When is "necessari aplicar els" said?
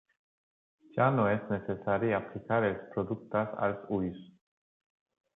1.51-2.81